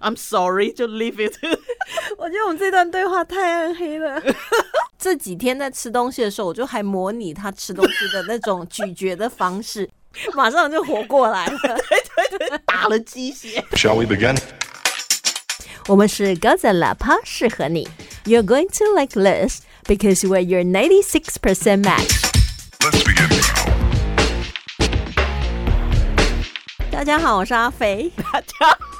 [0.00, 1.36] I'm sorry，就 leave it。
[2.18, 4.22] 我觉得我们这段对话太暗黑了。
[4.98, 9.88] 这几天在吃东西的时候，我就还模拟他吃东西的那种咀嚼的方式，
[10.34, 11.58] 马上就活过来了。
[12.64, 13.64] 打了鸡血。
[13.72, 14.36] Shall we begin?
[15.86, 17.88] 我们是高赞喇叭，适合你。
[18.24, 22.10] You're going to like this because we're your ninety-six percent match.
[22.80, 23.55] Let's begin
[26.96, 28.46] 大家好，我是阿肥， 大家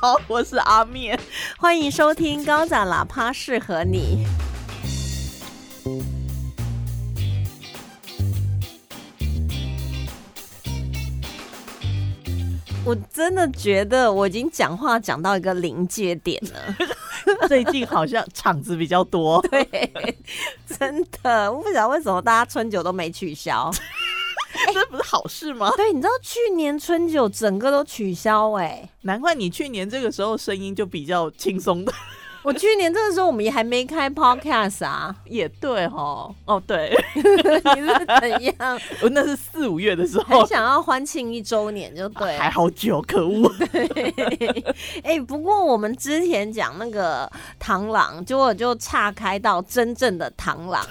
[0.03, 1.19] 好，我是阿面。
[1.57, 4.27] 欢迎收听高赞喇叭，适合你。
[12.85, 16.77] 我真的觉得我已经讲话讲到一个临界点了。
[17.49, 20.15] 最近好像场子比较多， 对，
[20.79, 23.71] 真的，我不晓得为什么大家春酒都没取消。
[24.73, 25.71] 这不是好事吗？
[25.77, 31.93] 对，你知道去年春酒整个都取消哎、难怪你去年这个时候声音就比较轻松的。
[32.47, 38.81] 我去年这个时候我们也还没开 podcast 啊， 也对哈，哦对， 你是怎样？
[39.03, 42.39] 我那是四五月的时很候，想要欢庆一周年就对了。
[42.39, 43.51] 还好久，可恶。
[45.03, 47.29] 哎、不过我们之前讲那个
[47.61, 50.87] 螳螂，结果就岔开到真正的螳螂。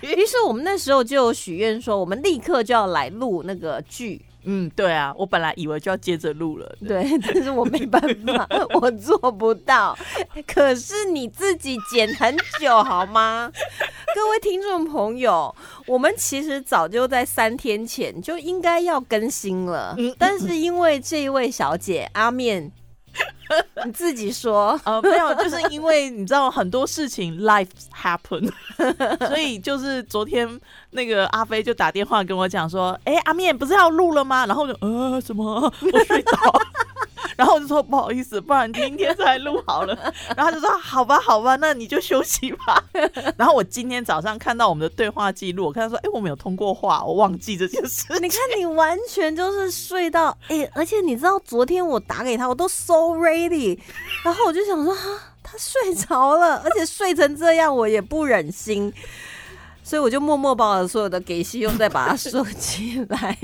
[0.00, 4.24] 于是我们那时候就有许愿说，我们立刻就要来录那个剧。
[4.44, 8.48] 嗯，对啊，我本来以为就要接着录了，对， 但是我没办法，
[8.80, 9.96] 我做不到。
[10.46, 13.50] 可是你自己剪很久好吗？
[14.14, 15.54] 各位听众朋友，
[15.86, 22.70] 我们其实早就在三天前就应该要更新了，但是因为这一位小姐阿面，
[23.84, 28.48] 你自己说，呃，没有，就是因为你知道很多事情 life happen，
[29.26, 30.48] 所以就是昨天
[30.90, 34.46] 那个阿飞就打电话跟我讲说，哎、阿面不是要录了吗？
[34.46, 35.60] 然后就呃什么，
[35.92, 36.32] 我睡着。
[37.36, 39.94] 然后我就说不好意思，不然今天再录好了。
[40.36, 42.82] 然后他就说好吧，好吧，那你就休息吧。
[43.36, 48.06] 然后我今天早上看到我们的对话记录，我看到说，哎、我们有通过话，我忘记这件事。
[48.20, 53.78] 你看你完全就是睡到，哎、而且你知道昨天我打给他，我都 so ready，
[54.24, 55.00] 然后我就想说，哈，
[55.42, 58.92] 他睡着了，而且睡成这样，我也不忍心。
[59.82, 63.36] 所以我就默默把我所有的给息又再把它收起来。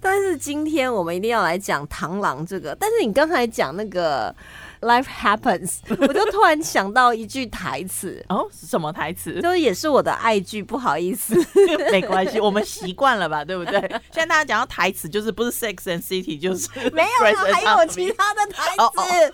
[0.00, 2.76] 但是今天我们一定要来讲螳螂这个。
[2.78, 4.34] 但是你刚才讲那个
[4.82, 9.40] life happens， 我就突然想到一句台词，哦，什么台词？
[9.40, 11.34] 就是也是我的爱剧，不好意思。
[11.90, 13.80] 没关系，我们习惯了吧，对不对？
[14.12, 19.32] 现在大家讲到台词，就是不是 Sex and City，就是 没有啦，还有其他的台哦词，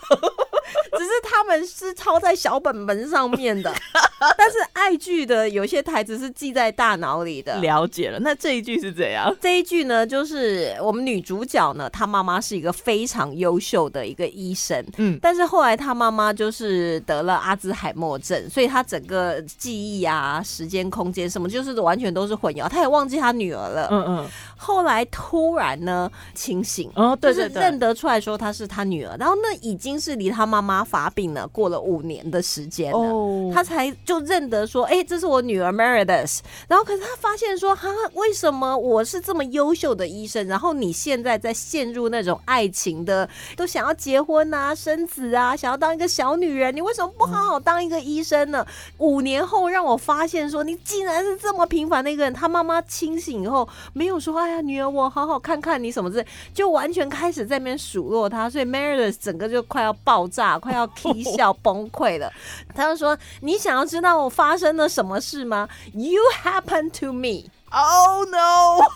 [0.99, 3.75] 只是他们是抄在小本本上面的，
[4.37, 7.59] 但是爱剧的有些台词是记在大脑里的。
[7.61, 8.19] 了解了。
[8.21, 9.35] 那这一句是怎样？
[9.41, 23.89] 这一句呢，就是我们女主角呢，她妈妈是一个非常优秀的一个医生，嗯但是是后来他妈妈就是得了阿兹海默症，所以他整个记忆啊、时间、空间什么，就是完全都是混淆，他也忘记他女儿了。
[23.93, 32.99] 嗯嗯，后来突然呢清醒，哦，对就是认得出来说她是她女儿，然后那已经是离她妈妈发病了过了五年的时间了。
[32.99, 36.41] 哦，他才就认得说，哎、这是我女儿 Meredith。
[36.67, 48.67] 然后可是他发现说，哈，为什么我是这么优秀的医生，然后你现在在陷入那种爱情的，都想要结婚啊、生子啊，想要当一个小女人，你为什么不好好当一个医生呢？
[48.99, 52.33] 五年后让我发现说，你竟然是这么平凡的一个人。
[52.33, 62.33] 他妈妈清醒以后，没有说，哎呀，女儿，我好好看看你什么之类，就完全开始在那边数落他，所以 Meredith 整个就快要爆炸，快要啼笑崩溃了。
[62.75, 67.51] 他就说：“你想要知道我发生了什么事吗？You happen to me。
[67.71, 68.89] Oh no！”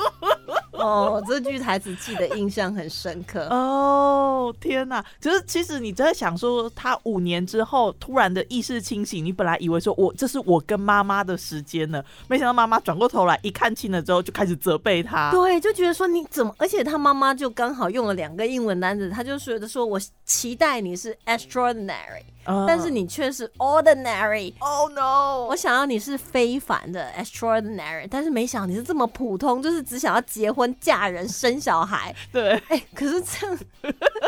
[0.72, 3.46] 哦，这句台词记得印象很深刻。
[3.48, 5.04] 哦天哪！
[5.20, 15.30] 可是其实你在想说，他五年之后突然的意识清醒，你本来以为说我这是我跟妈妈的时间呢，没想到妈妈转过头来一看清了之后，就开始责备他。
[15.32, 24.52] 对，就觉得说你怎么，而且他妈妈就刚好用了两个英文单词，他就觉得说我期待你是 extraordinary，、嗯但是你却是 ordinary。
[24.58, 25.46] Oh no！
[25.48, 32.14] 我想要你是非凡的 extraordinary，但是没想到你是这么普通，就是只想要结婚、嫁人、生小孩。
[32.32, 33.58] 对，哎、可是这样，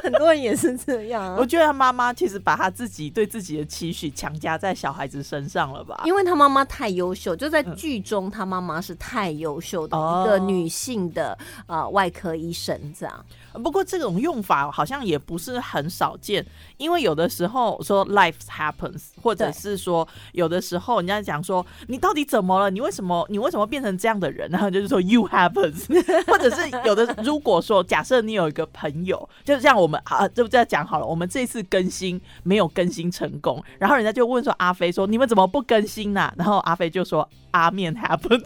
[0.03, 1.45] 很多人也是这样啊我。
[1.45, 6.03] 觉得他妈妈其实把他自己对自己的期许强加在小孩子身上了吧？
[6.05, 13.27] 因为他妈妈太优秀，就在剧中，他妈妈是太优秀的哦一个女性的呃外科医生，这样。
[13.53, 16.45] 不过这种用法好像也不是很少见，
[16.77, 22.71] 因为有的时候说 life happens，或者是说有的时候人家讲说你到底怎么了？
[22.71, 24.49] 你为什么你为什么变成这样的人？
[24.51, 25.87] 然后就是说 you happens，
[26.27, 38.45] 或者是有的如果说假设你有一个朋友，就像我们啊，就这样讲好了，我们这次更新没有更新成功，然后人家就问说阿飞说你们怎么不更新呢、然后阿飞就说阿面 happens，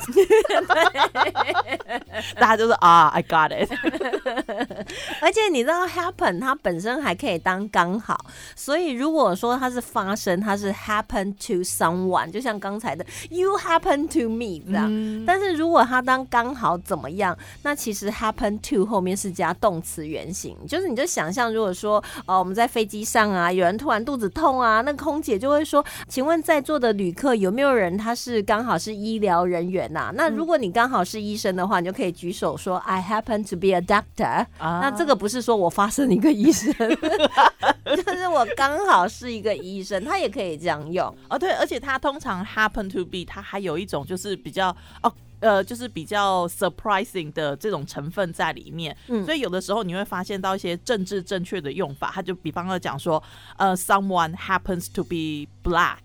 [2.40, 3.70] 大家就说啊 I got it。
[5.20, 8.24] 而且你知道 happen 它本身还可以当刚好，
[8.54, 14.86] 所以如果说它是发生，它是 happen to someone，就像刚才的 you happen to me 这样。
[14.90, 15.24] 嗯。
[15.26, 34.46] 但是如果它当刚好怎么样，那其实 happen to 后面是加动词原形，就是你就想象，如果说呃我们在飞机上啊，有人突然肚子痛啊，那空姐就会说，请问在座的旅客有没有人他是刚好是医疗人员呐、那如果你刚好是医生的话，你就可以举手说 I happen to be a doctor。
[34.58, 41.06] 啊那这个不是说我发生一个医生， 就是我刚好是一个医生，他也可以这样用。
[41.30, 44.68] 哦，对，而且他通常 happen to be，他还有一种就是比较
[45.02, 45.10] 哦。
[45.40, 53.22] 呃，就是比较 surprising 的这种成分在里面，嗯所以有的时候你会发现到一些政治正确的用法，他就比方说讲说，
[53.58, 55.98] 呃，someone happens to be black，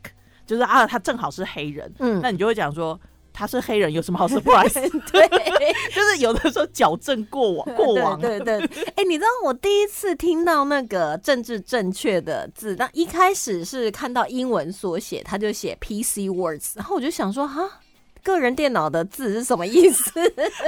[0.46, 3.00] 就是啊，他正好是黑人，嗯那你就会讲说
[3.40, 4.74] 他是黑人有什么好 surprise？
[5.14, 5.26] 对，
[5.96, 17.80] 就是有的时候矫正过往 过往，对对对，哎、你知道我第一次听到那个政治正确的字，那一开始是看到英文缩写，他就写 PC words，然后我就想说，哈，
[18.22, 20.12] 个人电脑的字是什么意思？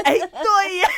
[0.06, 0.90] 哎、对呀，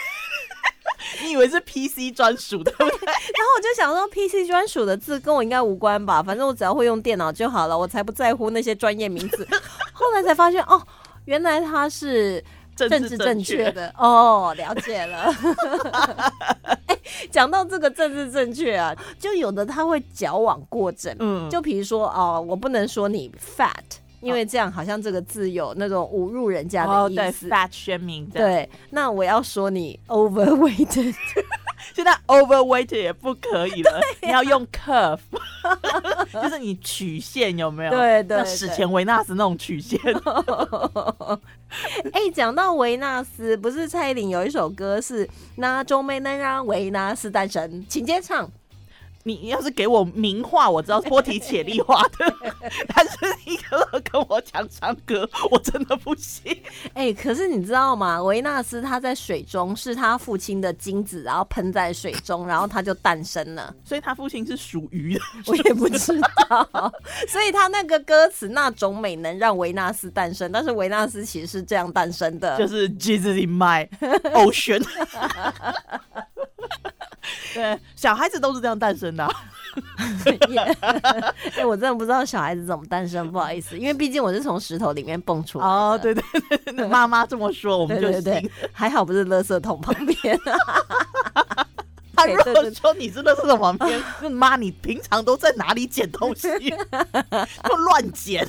[1.23, 2.71] 你以为是 PC 专属的？
[2.77, 9.47] 然后我就想说，PC 专属的字跟我应该无关吧，反正我只要会用电脑就好了，我才不在乎那些专业名字。
[9.91, 10.81] 后来才发现，哦，
[11.25, 12.43] 原来他是
[12.75, 13.93] 政政治正确的。
[13.97, 15.31] 哦，了解了。
[16.87, 16.97] 哎
[17.29, 23.73] 讲到这个政治正确啊，就有的他会矫枉过正，嗯，就比如说哦，我不能说你 fat，
[24.21, 27.47] 因为这样好像这个字有那种侮辱人家的意思。
[27.49, 28.29] fat 这样。
[28.31, 31.13] 对，那我要说你 overweight，
[31.95, 35.19] 现在 overweight 也不可以了，你要用 curve，
[36.31, 37.91] 就是你曲线有没有？
[37.91, 39.99] 对对像史前维纳斯那种曲线。
[42.13, 48.49] 哎、讲到维纳斯，不是蔡依林有一首歌是那种没能让维纳斯诞生，请接唱。
[49.23, 52.33] 你要是给我名画，我知道是波提切利画的，
[52.93, 56.55] 但是你跟我跟我讲唱歌，我真的不行。
[56.93, 58.21] 哎、可是你知道吗？
[58.21, 63.73] 维纳斯他在水中是他父亲的精子，然后喷在水中，然后他就诞生了。
[63.85, 66.91] 所以他父亲是属鱼的，我也不知道，
[67.27, 73.87] 所以他那个歌词那种美能让维纳斯诞生，但是维纳斯其实是这样诞生的，就是 Jesus in my
[74.33, 74.83] ocean。
[77.53, 79.25] 对，小孩子都是这样诞生的
[81.57, 85.71] 哎、我真的不知道小孩子怎么诞生，不好意思，因为毕竟我是从石头里面蹦出来的。
[85.71, 88.23] 哦，对对妈妈这么说，我们就信。
[88.23, 90.39] 对对对，还好不是垃圾桶旁边。
[92.15, 96.47] 他如果说你是垃圾桶旁边， 就妈，你平常都在哪里捡东西？
[97.67, 98.47] 就乱捡。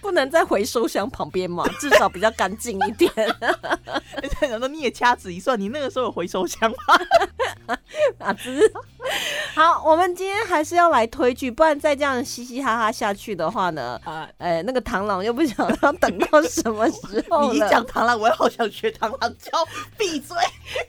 [0.00, 3.10] 不能在回收箱旁边嘛，至少比较干净一点。
[3.16, 7.76] 人家想说你也掐指一算，你那个时候有回收箱吗？
[8.18, 8.80] 哪知道？
[9.54, 17.60] 好，我们今天还是要来推剧，不然再这样嘻嘻哈哈下去的话呢，啊，哎，那个螳螂又不晓得要等到什么时候你一。
[17.68, 19.50] 讲螳螂，我也好想学螳螂叫，
[19.98, 20.36] 闭嘴！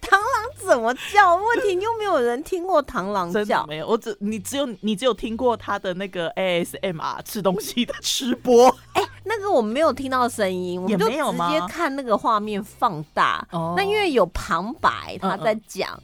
[0.01, 1.35] 螳螂怎么叫？
[1.35, 3.43] 问题又没有人听过螳螂叫。
[3.43, 13.47] 真的没有，我只你只有你只有听过他的那个 ASMR 吃东西的吃播，哎那个我没有听到声音，我们就也没有吗直接看那个画面放大。
[13.51, 16.01] 哦那因为有旁白他在讲。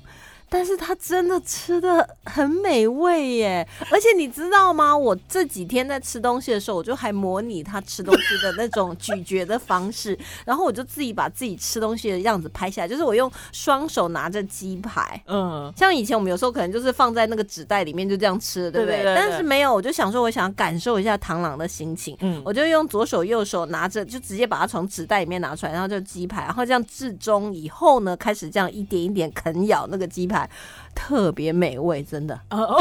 [0.56, 4.98] 但是他真的吃的很美味耶，而且你知道吗？
[4.98, 19.04] 我这几天在吃东西的时候，我就还模拟他吃东西的那种咀嚼的方式， 然后我就自己把自己吃东西的样子拍下来，就是我用双手拿着鸡排，嗯，像以前我们有时候可能就是放在那个纸袋里面就这样吃，对不对？
[19.04, 22.42] 但是没有，我就想说，我想感受一下螳螂的心情，嗯。
[22.46, 30.45] 我就用左手右手拿着，就直接把它从纸袋里面拿出来，然后就鸡排，然后这样至中以后呢，开始这样一点一点啃咬那个鸡排，
[30.94, 32.40] 特别美味，真的。
[32.50, 32.78] 哦，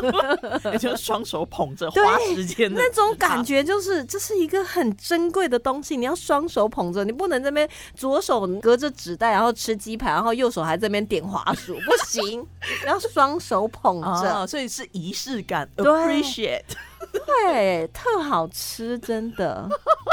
[0.72, 12.40] 也就是双手捧着花时间的那种感觉就是这是一个很珍贵的东西，你要双手捧着，你不能这边左手隔着纸袋，然后吃鸡排，然后右手还这边点滑鼠，不行，
[12.82, 16.62] 你要双手捧着，哦，所以是仪式感，appreciate。
[17.12, 19.68] 对，特好吃，真的。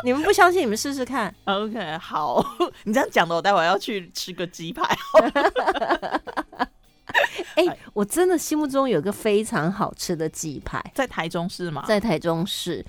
[0.05, 1.33] 你们不相信，你们试试看。
[1.45, 2.45] OK，好，
[2.83, 4.83] 你这样讲的，我待会要去吃个鸡排。
[7.55, 11.83] 哎、我真的心目中有一个非常好吃的鸡排，在台中市吗？
[11.87, 12.83] 在台中市，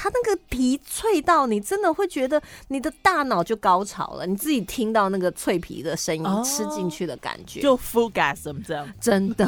[0.00, 8.88] 它那个皮脆到你真的会觉得你的大脑就高潮了，你自己听到那个脆皮的声音，哦吃进去的感觉，就 full gasm 这样。
[9.00, 9.44] 真的。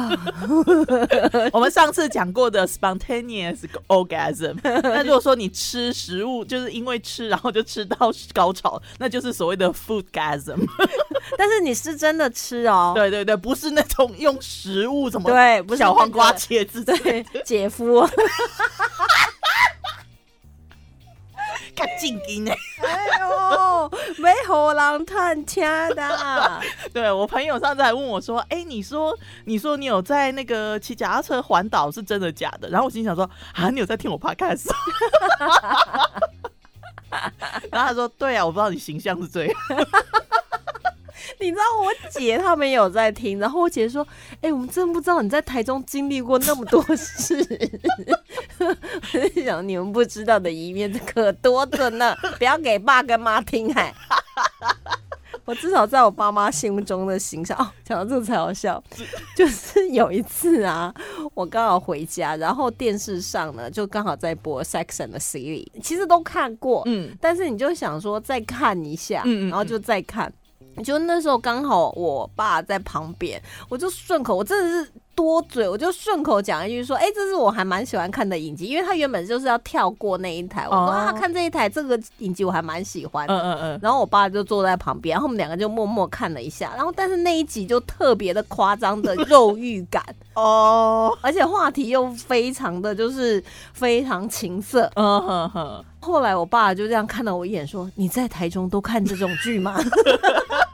[1.53, 10.59] 我们上次讲过的 spontaneous orgasm， 那如果说你吃食物就是因为吃然后就吃到高潮，那就是所谓的 food gasm。
[11.37, 18.05] 但是你是真的吃哦，对对对，不是那种用食物怎么对不是小黄瓜茄子对，姐夫，
[21.81, 22.51] 看进音呢。
[22.83, 25.63] 哎呦，没好人探听
[25.95, 26.61] 的，
[26.93, 34.69] 对我朋友上次还问我说：“哎、你说你说你有在那个骑脚踏车环岛是真的假的？”然后我心想说：“啊，你有在听我 podcast？”
[37.71, 39.55] 然后他说：“对啊，我不知道你形象是这样。
[41.39, 44.05] 你知道我姐他们有在听，然后我姐说
[44.41, 47.35] ：“哎、我们真不知道你在台中经历过那么多事。”
[48.59, 48.75] 我
[49.13, 53.93] 在想你们不知道的一面可多着呢，不要给爸跟妈听哎。
[55.43, 58.81] 我至少在我爸妈心目中的形象哦，讲到这个才好笑，
[59.35, 60.93] 就是有一次啊，
[61.33, 70.31] 我刚好回家，然后电视上呢就刚好在播《Sex and the City》，其实都看过，嗯但是你就想说再看一下，嗯嗯然后就再看。
[70.83, 83.33] 就那时候刚好我爸在旁边，我就顺口，我真的是多嘴，我就顺口讲一句说：“哎、这是我还蛮喜欢看的影集，因为他原本就是要跳过那一台。”我说：“哦啊，看这一台这个影集我还蛮喜欢的。
[83.33, 90.03] 嗯嗯嗯，然后我爸就坐在旁边，然后我们两个就默默看了一下，然后但是那一集就特别的夸张的肉欲感，
[90.35, 94.89] 哦，而且话题又非常的就是非常情色。
[94.95, 99.77] 嗯哼哼，后来我爸就这样看了我一眼，说：“你在台中都看这种剧吗？”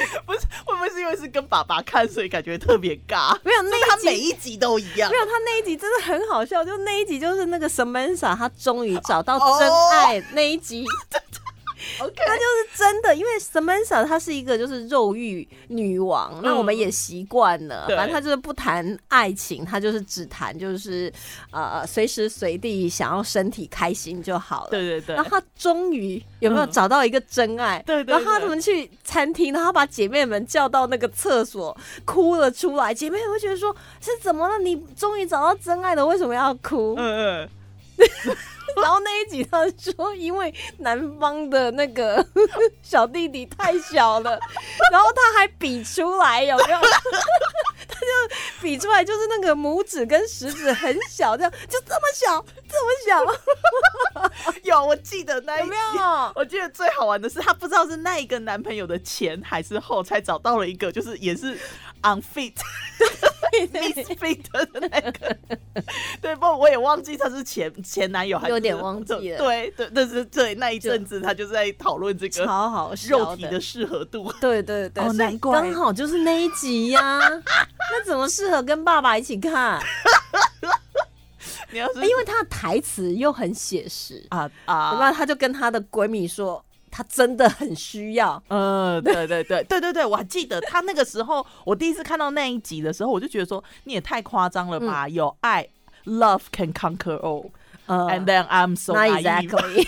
[0.26, 3.36] 不是会不会是因为是跟爸爸看，所以感觉特别尬？
[3.44, 5.16] 没有那他一集每一集都一样没。
[5.16, 10.84] 有，他那一集真的很好笑，就那一集就是那个 Samantha，他终于找到哦真爱那一集，
[12.00, 21.12] OK，那就是真的，因为 Samantha 她是一个就是肉欲女王，那我们也习惯了，嗯反正她就是不谈爱情，她就是只谈就是
[21.50, 24.70] 呃随时随地想要身体开心就好了。
[24.70, 27.82] 对对对然后她终于有没有嗯找到一个真爱？
[27.86, 32.92] 对对然后他对们去餐厅，然后把姐妹们叫到那个厕所，哭了出来。
[32.94, 34.58] 姐妹们会觉得说：“是怎么了？
[34.58, 37.48] 你终于找到真爱了，为什么要哭？”嗯嗯，
[39.44, 42.26] 他说，因为男方的那个
[42.82, 44.38] 小弟弟太小了，
[44.90, 46.78] 然后他还比出来，有没有？
[47.88, 54.30] 他就比出来，就是那个拇指跟食指很小，这样就这么小，这么小，
[54.64, 55.76] 有我记得那一有没。
[55.76, 56.32] 有？
[56.34, 61.58] 我记得最好玩的是，他不知道是那一个男朋友的前还是后，才找到了一个就是也是
[62.02, 62.54] unfit
[63.68, 65.36] misfit 的那个。
[66.20, 69.38] 对，不过我也忘记他是前前男友还是有点忘记了。
[69.38, 74.32] 对对，但是对那一阵子他就在讨论这个超好笑肉体的适合度。
[74.40, 75.60] 对对对，哦难怪。
[75.60, 79.80] 刚好就是那一集呀、 那怎么适合跟爸爸一起看？
[81.70, 88.40] 你要是因为他的台词又很写实，啊然啊，后他就跟他的闺蜜说，他真的很需要。
[88.48, 95.66] 嗯，对对对对对对，我还记得他那个时候，我第一次看到那一集的时候，我就觉得说你也太夸张了吧，有爱
[96.04, 97.46] ，love can conquer all。
[97.86, 99.22] 呃 And then I'm so naive。
[99.22, 99.84] exactly，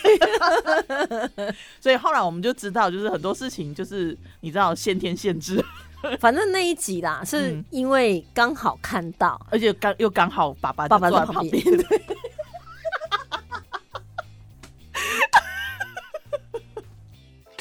[1.80, 5.64] 所以后来我们就知道，就是很多事情就是你知道先天限制，
[6.18, 11.62] 反正那一集啦，是嗯因为刚好看到而且刚又刚好爸爸爸爸在旁在旁边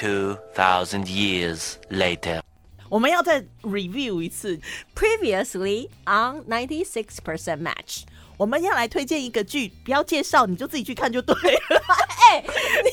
[0.02, 2.40] 边，， 2,000 years later.
[2.88, 4.58] 我们要再 review 一次。
[4.94, 8.04] Previously on ninety six percent match，
[8.38, 11.82] 我们要来推荐一个剧，不要介绍，你就自己去看就对了。
[12.30, 12.42] 哎、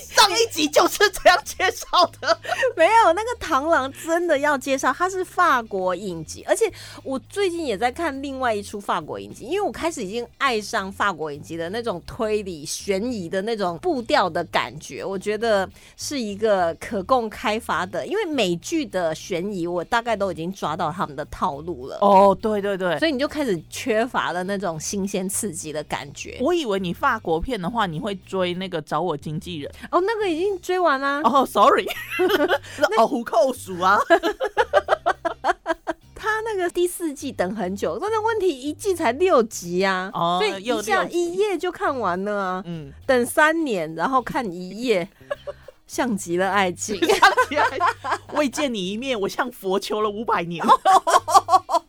[0.20, 1.86] 上一集就是这样介绍
[2.20, 2.38] 的。
[2.76, 6.70] 没有，那个螳螂真的要介绍，它是法国影集，而且
[7.02, 18.06] 我最近也在看另外一出法国影集，因为我开始已经爱上法国影集的那种推理悬疑的那种步调的感觉，我觉得是一个可供开发的。
[18.06, 21.98] 因为美剧的悬疑，我大概都已经抓到他们的套路了。
[22.00, 26.38] 哦，对对对，所以你就开始缺乏了那种新鲜刺激的感觉。
[26.40, 29.70] 我以为你法国片的话，你会追那个找我经纪人。
[29.90, 31.86] 哦，那个已经追完啦、哦，sorry，
[32.98, 33.98] 哦， 虎扣鼠啊。
[36.14, 42.62] 他那个第四季等很久，但是问题一季才六集啊，哦所以又一下一夜就看完了啊。
[42.66, 45.08] 嗯，等三年，然后看一夜，
[45.88, 47.00] 像极了爱情。
[48.34, 50.62] 未见你一面，我向佛求了五百年。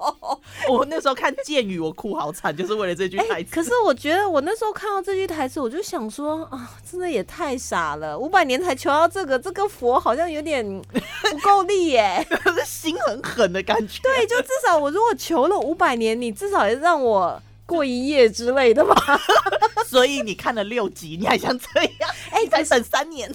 [0.69, 3.55] 我那时候看《剑雨》，我哭好惨，就是为了这句台哎，词。
[3.55, 12.25] 可是我觉得我那时候看到这句台词，我就想说啊，真的也太傻了，五百年才求到这个，这个佛好像有点不够力耶。
[12.57, 14.01] 是心很狠的感觉。
[14.03, 18.95] 对，就至少我如果求了五百年，你至少也让我过一夜之类的吧。
[19.85, 22.09] 所以你看了六集，你还想这样？
[22.31, 23.33] 哎你才等三年。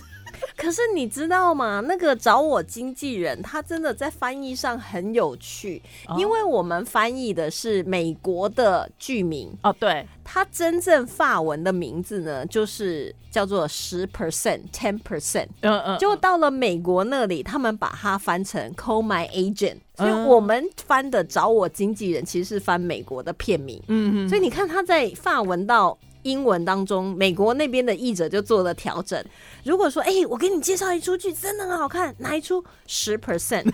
[0.56, 1.82] 可是你知道吗？
[1.86, 6.16] 那个找我经纪人，他真的在翻译上很有趣，哦。
[6.18, 15.48] 因为我们翻译的是美国的剧名，哦，对，他真正法文的名字呢，就是叫做十 percent、ten percent。
[15.60, 23.82] 嗯嗯，就到了美国那里，他们把它翻成 “call my agent”，所以嗯我们翻的“找我经纪人”其实是翻美国的片名。
[23.88, 25.96] 嗯嗯，所以你看，他在法文到
[26.26, 29.24] 英文当中，美国那边的译者就做了调整。
[29.62, 32.64] 如果说，哎、我给你介绍一出剧，真的很好看，哪一出？
[32.86, 33.72] 十 percent，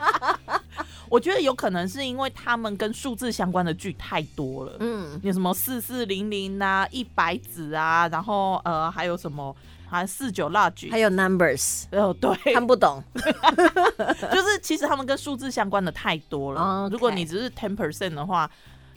[1.08, 4.76] 我觉得有可能是因为他们跟数字相关的剧太多了。
[4.80, 9.54] 嗯，有什么四四零零啊、一百子啊，然后呃还有什么，
[9.88, 13.02] 还四九蜡菊，还有 numbers，哦对，看不懂。
[13.14, 16.60] 就是其实他们跟数字相关的太多了。
[16.86, 18.50] OK 如果你只是 ten percent 的话，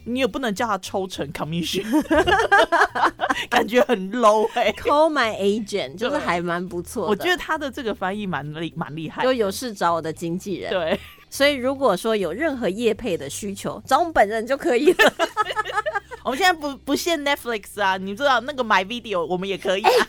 [0.05, 1.83] 你也不能叫他抽成 commission，
[3.49, 7.09] 感觉很 low 哎、Call my agent 就是还蛮不错的。
[7.09, 9.27] 我觉得他的这个翻译蛮厉蛮厉害的。
[9.27, 10.69] 就有事找我的经纪人。
[10.71, 15.13] 对，所以如果说有任何业配的需求，找我们本人就可以了。
[16.23, 20.07] 我们现在不不限 Netflix 啊，你知道那个 My Video 我们也可以啊。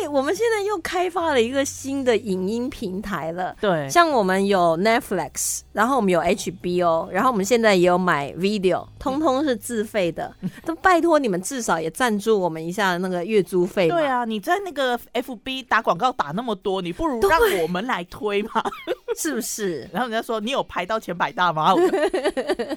[0.00, 3.54] 对，我们现在又开发了一个新的影音平台了。
[3.60, 10.34] 对像我们有 Netflix，然后我们有 HBO，然后我们现在也有买 Video，通通是自费的。
[10.64, 13.96] 都拜托你们至少也赞助我们一下那个月租费嘛。
[13.96, 18.62] 对啊，你在那个 FB 打广告打那么多，你不如让我们来推嘛。
[19.18, 19.86] 是不是？
[19.92, 21.74] 然后人家说你有排到前百大吗？
[21.74, 21.80] 我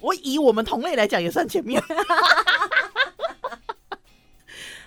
[0.09, 1.81] 我以我们同类来讲也算前面。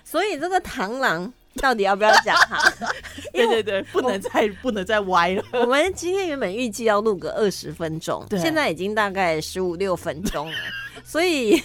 [0.03, 2.57] 所以这个螳螂到底要不要讲它？
[3.33, 5.43] 因为对对对，不能再 不能再歪了。
[5.53, 10.57] 我们今天原本预计要录个二十分钟，对现在已经大概十五六分钟了。
[11.03, 11.59] 所以，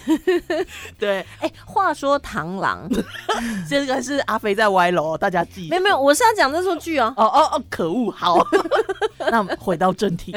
[0.97, 2.89] 对，哎、话说螳螂，
[3.69, 7.13] 这个是阿飞在歪楼，大家记没有没有，我是要讲这出剧哦。
[7.15, 8.09] 哦哦哦，可恶！
[8.09, 8.37] 好，
[9.19, 10.33] 那我们回到正题。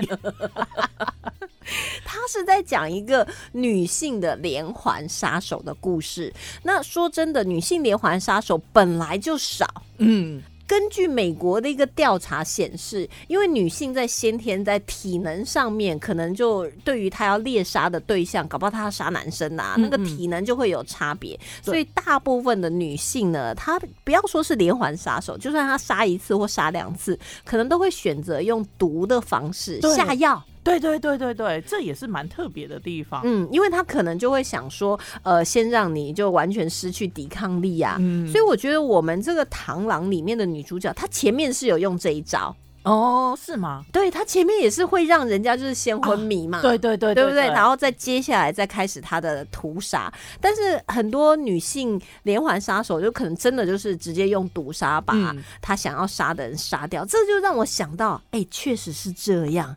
[2.05, 6.33] 他是在讲一个女性的连环杀手的故事。
[6.63, 9.67] 那说真的，女性连环杀手本来就少。
[9.99, 21.39] 嗯，根据美国的一个调查显示，因为女性在先天在体能上面，可能就对于她要猎杀的对象，搞不好她要杀男生啊，嗯那个体能就会有差别。
[21.63, 30.43] 所以大部分的女性呢，她不要说是连环杀手，就算她杀一次或杀两次，可能都会选择用毒的方式下药。
[30.69, 33.23] 对对对对对，这也是蛮特别的地方。
[33.25, 37.97] 嗯，因为他可能就会想说，呃，先让你就完全失去抵抗力啊。
[38.01, 43.85] 嗯所以我觉得我们这个螳螂里面的女主角，她前面是有用这一招，哦，是吗？
[43.93, 46.61] 对她前面也是会让人家就是先昏迷嘛。
[46.61, 47.47] 对对对对不对？
[47.47, 59.75] 对，然后再接下来再开始她的屠杀，但是很多女性连环杀手就可能真的就是直接用毒杀把嗯她想要杀的人杀掉，这就让我想到，哎，确实是这样。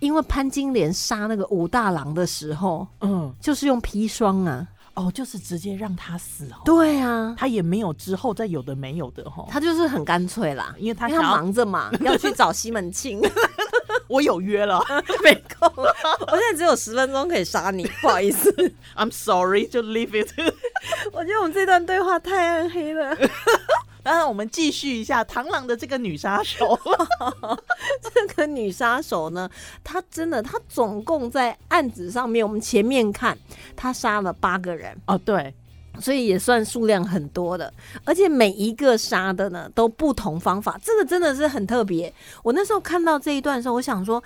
[0.00, 4.66] 因为潘金莲杀那个武大郎的时候，嗯，就是用砒霜啊。
[4.94, 9.46] 哦，就是直接让他死哦，对啊，他也没有之后再有的没有的哈。
[9.48, 13.18] 他就是很干脆啦，因为他要忙着嘛， 要去找西门庆，
[14.06, 14.84] 我有约了
[15.24, 15.66] 没空。
[15.76, 18.52] 我现在只有十分钟可以杀你，不好意思。
[18.94, 20.30] ，I'm sorry，就 leave it。
[21.10, 23.16] 我觉得我们这段对话太暗黑了。
[24.02, 26.78] 当然，我们继续一下螳螂的这个女杀手。
[28.02, 29.48] 这个女杀手呢，
[29.84, 33.36] 她真的，她总共在案子上面，我们前面看，
[33.76, 35.54] 她杀了八个人，哦，对，
[36.00, 37.72] 所以也算数量很多的，
[38.04, 42.12] 而且每一个杀的呢都不同方法，这个真的是很特别。
[42.42, 44.22] 我那时候看到这一段的时候，我想说。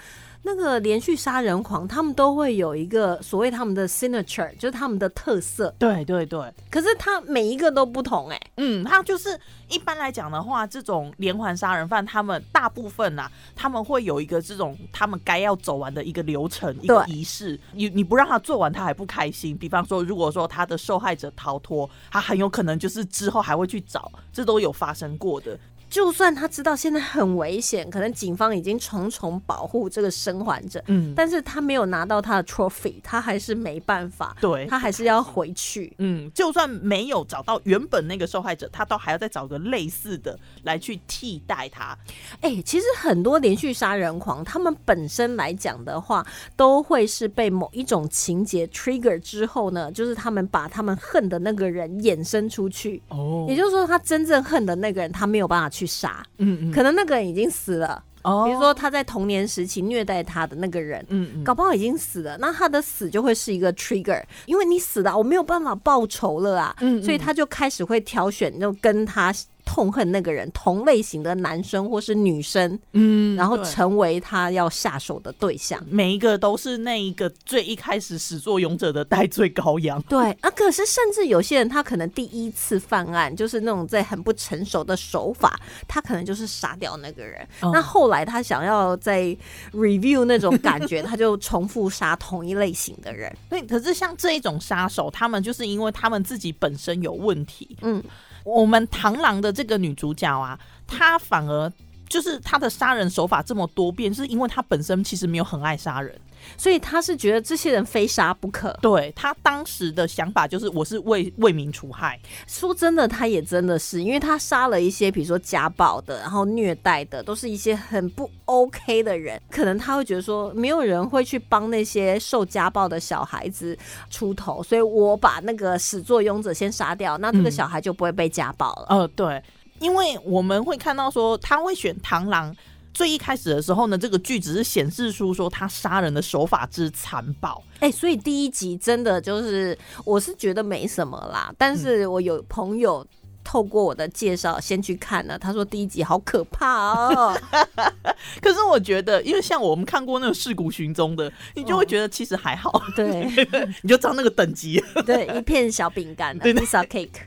[0.46, 5.74] 那个连续杀人狂，他们都会有一个所谓他们的 signature，就是他们的特色。
[5.76, 9.37] 对对对，可是他每一个都不同哎、嗯，他就是
[9.68, 17.59] 一般来讲的话，这种连环杀人犯，他们大部分呐、他们会有一个这种他们该要走完的一个流程、一个仪式。
[17.72, 19.59] 你你不让他做完，他还不开心。
[19.59, 25.59] 比方说，如果说他的受害者逃脱，他很有可能就是之后还会去找，这都有发生过的。
[25.96, 35.90] 就算他知道现在很危险，可能警方已经重重保护这个生还者，嗯，但是他没有拿到他的 trophy，他还是没办法，对他还是要回去。
[35.96, 41.96] 嗯，就算没有找到原本那个受害者，他都还要再找个类似的来去替代他。
[42.42, 53.02] 哎、其实很多连续杀人狂，他们本身来讲的话，都会是被某一种情节 trigger 之后呢，就是他们把他们恨的那个人衍生出去。
[53.09, 58.03] 哦也就是说，他真正恨的那个人，他没有办法去杀，嗯嗯，可能那个人已经死了。
[58.22, 58.44] 哦。
[58.46, 67.03] 比如说他在童年时期虐待他的那个人，嗯嗯，搞不好已经死了，那他的死就会是一个 trigger，因为你死了，我没有办法报仇了啊，嗯嗯。
[67.03, 69.33] 所以他就开始会挑选就跟他
[69.66, 75.85] 痛恨那个人同类型的男生或是女生，嗯然后成为他要下手的对象。
[75.90, 80.00] 每一个都是那一个最一开始始作俑者的戴罪羔羊。
[80.05, 87.46] 对啊，可是甚至有些人他可能第一次犯案，就是那种在很不成熟的手法，他可能就是杀掉那个人。
[87.61, 89.37] 嗯那后来他想要再
[89.72, 93.31] review 那种感觉，他就重复杀同一类型的人。
[93.50, 97.76] 对，可是像这一种杀手，他们就是因为他们自己本身有问题。
[97.83, 98.02] 嗯，
[98.46, 101.70] 我们螳螂的这个女主角啊，她反而
[102.09, 106.16] 就是她的杀人手法这么多变，是因为她本身其实没有很爱杀人。
[106.56, 108.76] 所以他是觉得这些人非杀不可。
[108.82, 112.20] 对他当时的想法就是，我是为为民除害。
[112.46, 119.40] 说真的，他也真的是，因为他杀了一些，比如说家暴的，然后虐待的，都是一些很不 OK 的人。
[119.50, 123.76] 可能他会觉得说，没有人会去帮那些受家暴的小孩子
[124.11, 128.87] 出头，所以我把那个始作俑者先杀掉，那这个嗯小孩就不会被家暴了。
[128.88, 129.42] 呃，对，
[129.80, 132.54] 因为我们会看到说，他会选螳螂。
[132.96, 143.06] 最一开始的时候呢，这个剧只是显示出说他杀人的手法之残暴，哎、所以第一集真的就是，我是觉得没什么啦，但是我有朋友。
[143.46, 146.66] 透过我的介绍先去看了，他说第一集好可怕
[147.14, 147.40] 哦，
[148.42, 153.24] 可是我觉得，因为像我们看过那个《尸骨寻踪》的，你就会觉得其实还好，对
[153.82, 154.82] 你就知道那个等级。
[155.06, 157.20] 对，一片小饼干 pizza cake。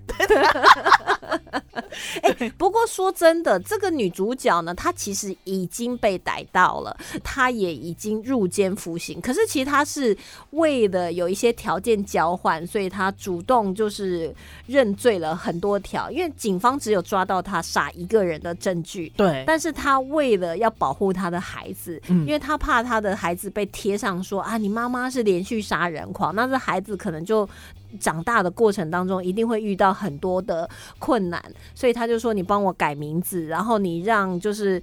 [2.22, 9.22] 哎、不过说真的，这个女主角呢，她其实已经被逮到了，她也已经入监服刑。
[9.22, 10.16] 可是其实她是
[10.52, 14.34] 为了有一些条件交换，所以她主动就是
[14.68, 19.12] 认罪了很多条，因为警方只有抓到他杀一个人的证据。
[19.16, 27.48] 对，但是他为了要保护他的孩子，嗯因为他怕他的孩子被贴上说啊，你妈妈是连续杀人狂，那这孩子可能就
[28.00, 30.70] 长大的过程当中一定会遇到很多的
[31.00, 31.44] 困难，
[31.74, 34.82] 所以他就说你帮我改名字，然后你让就是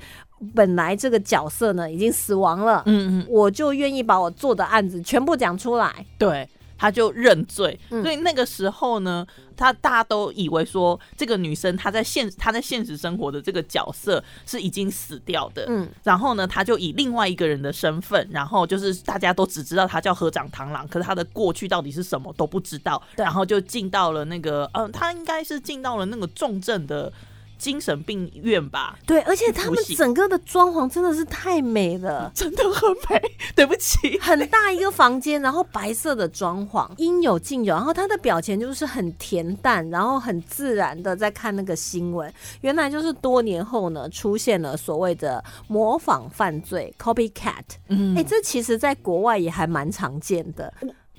[0.55, 6.05] 本来这个角色呢已经死亡了，嗯嗯，我就愿意把我做的案子全部讲出来。
[6.19, 7.79] 对，他就认罪。
[7.91, 15.65] 嗯所以那个时候呢，他大家都以为说这个女生她在现她在现实生活的这个角色是已经死掉的。
[15.69, 23.03] 嗯，然后呢，他就以另外一个人的身份，然后就是大家都只知道他叫河长螳螂，可是他的过去到底是什么都不知道。
[23.17, 27.13] 然后就进到了那个，嗯、他应该是进到了那个重症的
[27.59, 28.99] 精神病院吧？
[29.07, 32.31] 对，而且他们整个的装潢真的是太美了。
[32.35, 33.23] 真的很美，
[33.57, 34.19] 对不起。
[34.19, 37.75] 很大一个房间，然后白色的装潢，应有尽有。
[37.75, 42.33] 然后他的表情就是很恬淡，然后很自然的在看那个新闻。
[42.61, 47.63] 原来就是多年后呢，出现了所谓的模仿犯罪 （copycat）。
[47.89, 50.73] 嗯哎、这其实在国外也还蛮常见的。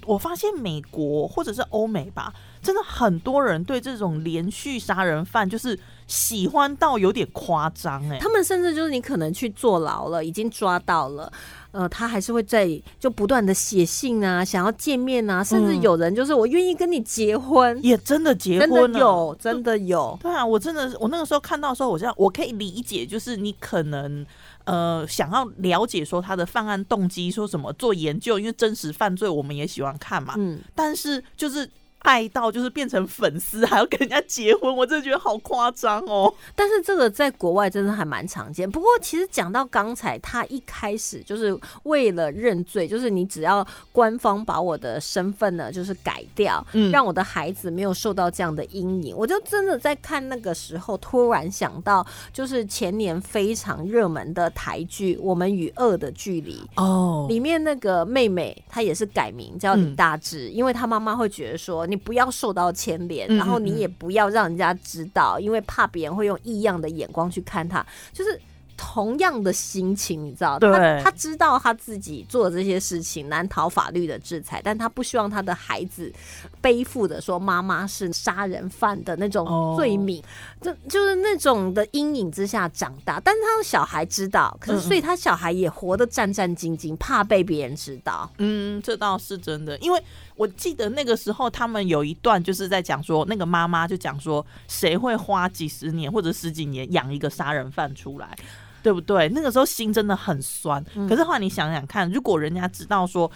[0.06, 8.18] 我发现美国或者是欧美吧，真的很多人对这种连续杀人犯就是喜欢到有点夸张哎。
[8.20, 11.32] 他们甚至就是你可能去坐牢了，已经抓到了。
[11.72, 12.68] 呃，他还是会在
[13.00, 20.18] 就不断的写信啊，想要见面啊，甚至嗯有人就是我愿意跟你结婚，也真的结婚了，的有，真的有。
[20.20, 24.26] 对啊，我真的，我那个时候看到的时候，我这样我可以理解，就是你可能
[24.64, 30.34] 呃想要了解说他的犯案动机，说什么做研究，因为真实犯罪我们也喜欢看嘛。
[30.38, 31.70] 嗯，但是就是
[32.08, 36.34] 爱到就是变成粉丝， 还要跟人家结婚，我真的觉得好夸张哦。
[36.56, 38.70] 但是这个在国外真的还蛮常见。
[38.70, 49.14] 不过其实讲到刚才，他一开始就是为了认罪，就是你只要官方把我的身份呢就是改掉，嗯让我的孩子没有受到这样的阴影。
[49.14, 56.56] 我就真的在看那个时候，突然想到，就是前年非常热门的台剧《我们与恶的距离》。
[56.82, 68.40] 哦，里面那个妹妹，她也是改名叫李大志，因为她妈妈会觉得说，你不要受到牵连，嗯然后你也不要让人家知道，因为怕别人会用异样的眼光去看他，就是。
[68.80, 76.14] 同样的心情，你知道，他他知道他自己做的这些事情难逃法律的制裁，但他不希望他的孩子
[76.62, 80.24] 背负的说妈妈是杀人犯的那种哦罪名，
[80.62, 83.20] 这就是那种的阴影之下长大。
[83.20, 88.32] 但是他的小孩知道，可是所以他小孩也活得战战兢兢，怕被别人知道。
[88.38, 90.00] 嗯，这倒是真的，因为
[90.38, 98.38] 我记得那个时候他们有一段就是在讲说，那个妈妈就讲说，谁会花几十年或者十几年养一个杀人犯出来，
[98.82, 99.28] 对不对？
[99.30, 100.82] 那个时候心真的很酸。
[101.10, 103.30] 可是后来你想想看，如果人家知道说。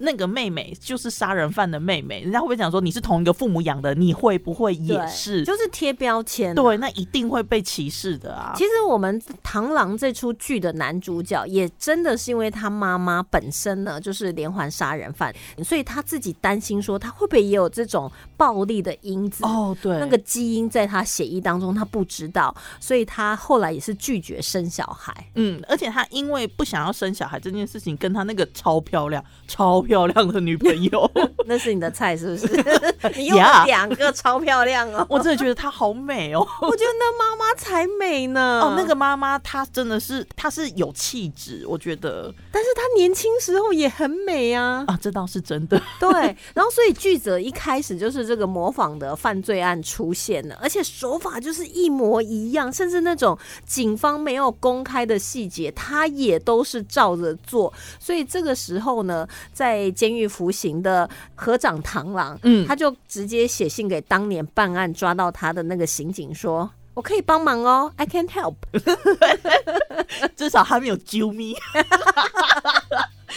[0.00, 3.94] 那个妹妹就是杀人犯的妹妹，人家会不会讲说你是同一个父母养的？
[3.94, 5.44] 你会不会也是？
[5.44, 6.76] 就是贴标签、对，。
[6.78, 8.52] 那一定会被歧视的啊。
[8.56, 19.44] 其实我们《螳螂》这出剧的男主角也真的是因为他妈妈本身呢就是连环杀人犯，所以他自己担心说他会不会也有这种暴力的因子。
[19.44, 25.14] 哦，对，那个基因在他血液当中，他不知道，所以他后来也是拒绝生小孩。
[25.34, 31.10] 嗯，而且他因为不想要生小孩这件事情，跟他那个超漂亮、超漂亮的女朋友，
[31.46, 32.46] 那是你的菜是不是？
[33.18, 36.46] 你用了两个超漂亮哦， 我真的觉得她好美哦。
[36.60, 38.60] 我觉得那妈妈才美呢。
[38.62, 44.84] 哦，那个，妈妈她真的是，她是有气质，我觉得但是她年轻时候也很美啊。
[44.86, 45.82] 啊，这倒是真的。
[45.98, 46.08] 对，
[46.54, 57.72] 然后所以剧则一开始就是这个模仿的犯罪案出现了，而且手法就是一模一样，甚至那种警方没有公开的细节，他也都是照着做。
[57.98, 66.68] 所以这个时候呢，在监狱服刑的河长螳螂，嗯他就直接写信给当年办案抓到他的那个刑警说。
[66.94, 68.56] 我可以帮忙哦，I can help。
[70.36, 71.56] 至少他没有揪咪。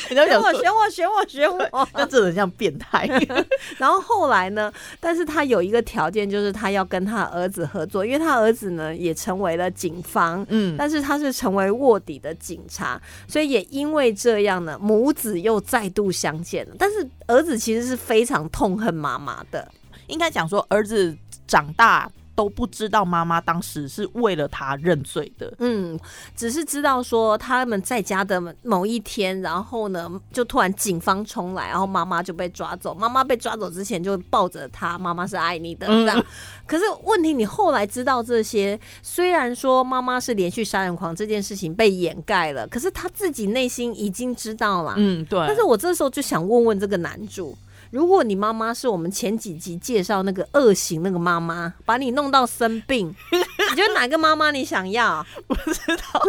[0.10, 1.88] 人家选我，选我，选我，选我。
[1.94, 3.08] 那真的像变态。
[3.78, 4.72] 然后后来呢？
[5.00, 16.76] 但是他有一个条件，就是他要跟他儿子合作，因为他儿子呢也成为了警方，嗯，但是他是成为卧底的警察，所以也因为这样呢，母子又再度相见了。
[16.78, 19.70] 但是儿子其实是非常痛恨妈妈的，
[20.08, 21.16] 应该讲说，儿子
[21.48, 25.54] 长大都不知道妈妈当时是为了他认罪的。
[25.60, 26.00] 嗯，
[26.36, 32.94] 只是知道说他们在家的某一天，然后呢，就突然警方冲来，然后妈妈就被抓走。
[32.94, 36.26] 妈妈被抓走之前就抱着他，妈妈是爱你的这样。
[36.66, 44.96] 可是问题，你后来知道这些，虽然说妈妈是连续杀人狂这件事情被掩盖了，可是他自己内心已经知道了。
[44.98, 45.40] 嗯，对。
[45.48, 47.56] 但是我这时候就想问问这个男主。
[47.94, 53.14] 如果你妈妈是我们前几集介绍那个恶行那个妈妈，把你弄到生病，
[53.70, 55.24] 你觉得哪个妈妈你想要？
[55.46, 56.20] 不知道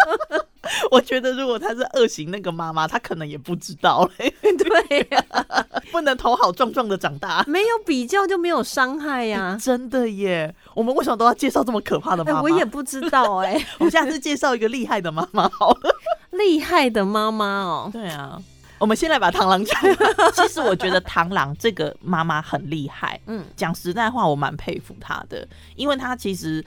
[0.90, 5.22] 我觉得如果她是恶行那个妈妈，她可能也不知道嘞，对呀、
[5.92, 7.44] 不能头好壮壮的长大。
[7.46, 10.54] 没有比较就没有伤害呀、真的耶！
[10.74, 12.40] 我们为什么都要介绍这么可怕的哎、妈妈？
[12.40, 15.94] 我也不知道哎、我下次介绍一个厉害的妈妈好了。
[16.30, 18.40] 厉害的妈妈哦，对啊，
[18.82, 19.80] 我们先来把螳螂讲。
[20.34, 26.64] 其实我觉得螳螂这个妈妈很厉害，嗯，讲实在话，我蛮佩服她的，因为她其实。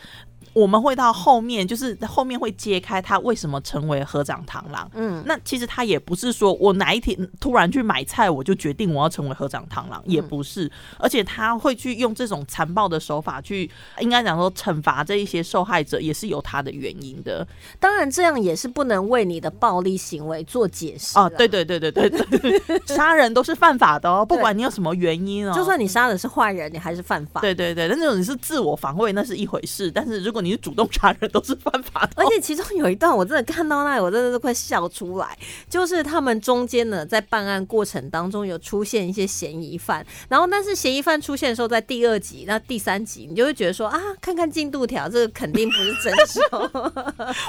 [0.56, 4.90] 我们会到后面，就是后面会揭开他为什么成为合掌螳螂。
[4.94, 10.72] 嗯，那其实他也不是说我哪一天突然去买菜，我就决定我要成为合掌螳螂，也不是。
[10.98, 17.46] 而且他会去用这种残暴的手法去，应该讲说惩罚这一些受害者，也是有他的原因的。
[17.78, 25.54] 当然这样也是不能为你的暴力行为做解释啊，对，对对对对对，杀人都是犯法的哦，不管你有什么原因哦。
[25.54, 27.42] 就算你杀的是坏人，你还是犯法。
[27.42, 32.26] 对对对，那种你是自我防卫那是一回事，但是如果你是主动杀人，都是犯法的哦。
[32.26, 35.38] 而且其中有一段我真的看到那里，我真的都快笑出来。
[35.70, 46.44] 就是他们中间呢，在办案过程当中有出现一些嫌疑犯，然后但是嫌疑犯出现的时候，在第二集、那第三集，你就会觉得说啊，看看进度条，这个肯定不是真凶。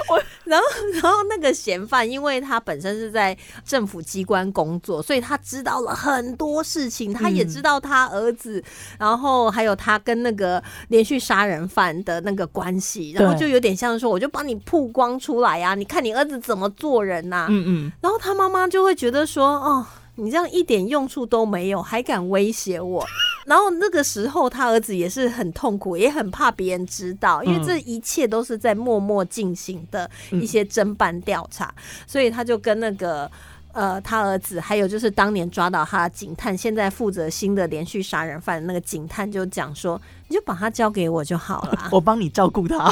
[0.09, 0.23] 我。
[0.45, 0.67] 然后，
[1.03, 8.63] 然后那个嫌犯，因为他本身是在政府机关工作，所以他知道了很多事情，他也知道他儿子，
[8.97, 19.87] 然后还有他跟那个连续杀人犯的那个关系，然后就有点像说，我就帮你曝光出来呀、你看你儿子怎么做人呐、嗯嗯，然后他妈妈就会觉得说，哦。
[20.19, 23.05] 你这样一点用处都没有，还敢威胁我？
[23.45, 31.75] 然后那个时候，他儿子也是很痛苦，也很怕别人知道，因为这一切都是在默默进行的一些侦办调查，
[32.07, 33.31] 所以他就跟那个。
[33.77, 41.89] 呃，他儿子还有就是当年抓到他的警探，现在负责新的连续杀人犯的那个警探就讲说，你就把他交给我就好了。
[41.93, 42.77] 我帮你照顾他。
[42.79, 42.91] 然后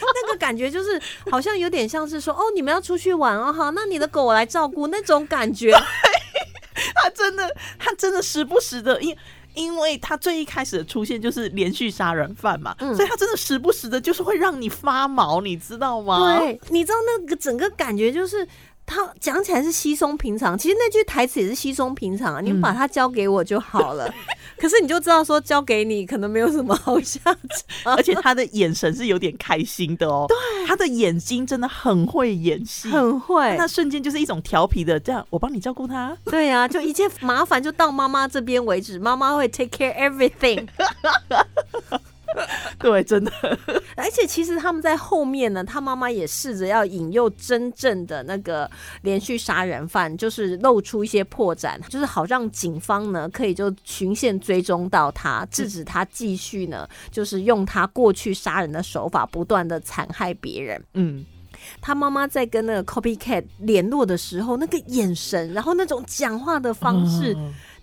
[0.00, 0.98] 那个感觉就是
[1.30, 5.70] 好像有点像是说，哦，你们要出去玩哦，好，那你的狗我来照顾那种感觉。
[7.02, 9.14] 他真的，他真的时不时的，因
[9.52, 16.38] 因为他最一开始的出现就是连续杀人犯嘛，所以他真的时不时的，就是会让你发毛，你知道吗？
[16.38, 18.48] 对，你知道那个整个感觉就是。
[18.86, 22.40] 他讲起来是稀松平常，其实那句台词也是稀松平常啊。
[22.40, 24.12] 你们把它交给我就好了。
[24.56, 27.36] 可是你就知道说交给你可能没有什么好下场，
[27.96, 30.24] 而且他的眼神是有点开心的哦。
[30.28, 33.54] 对，他的眼睛真的很会演戏，很会。
[33.58, 36.16] 那瞬间就是一种调皮的，这样我帮你照顾他。
[36.24, 40.66] 对呀，就一切麻烦就到妈妈这边为止，妈妈会 take care everything。
[42.78, 43.32] 对，真的。
[44.16, 48.70] 而且其实他们在后面呢，他妈妈也试着要引诱真正的那个
[49.02, 60.82] 连续杀人犯，就是露出一些破绽，就是好让警方呢可以就循线追踪到他，制止他继续呢，就是用他过去杀人的手法不断的残害别人。
[60.94, 61.22] 嗯，
[61.80, 67.36] 他妈妈在跟那个 copycat 联络的时候，那个眼神，然后那种讲话的方式。